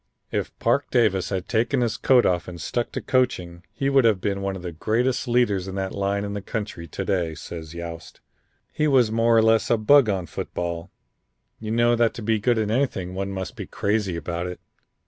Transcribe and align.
"If 0.31 0.57
Parke 0.57 0.89
Davis 0.89 1.29
had 1.29 1.47
taken 1.47 1.81
his 1.81 1.95
coat 1.95 2.25
off 2.25 2.47
and 2.47 2.59
stuck 2.59 2.91
to 2.93 3.01
coaching 3.01 3.61
he 3.71 3.87
would 3.87 4.03
have 4.03 4.19
been 4.19 4.41
one 4.41 4.55
of 4.55 4.63
the 4.63 4.71
greatest 4.71 5.27
leaders 5.27 5.67
in 5.67 5.75
that 5.75 5.91
line 5.93 6.25
in 6.25 6.33
the 6.33 6.41
country 6.41 6.87
to 6.87 7.05
day," 7.05 7.35
says 7.35 7.75
Yost. 7.75 8.19
"He 8.73 8.87
was 8.87 9.11
more 9.11 9.35
or 9.35 9.41
a 9.41 9.43
less 9.43 9.69
a 9.69 9.77
bug 9.77 10.09
on 10.09 10.25
football. 10.25 10.89
You 11.59 11.69
know 11.69 11.95
that 11.95 12.15
to 12.15 12.23
be 12.23 12.39
good 12.39 12.57
in 12.57 12.71
anything 12.71 13.13
one 13.13 13.29
must 13.29 13.55
be 13.55 13.67
crazy 13.67 14.15
about 14.15 14.47
it. 14.47 14.59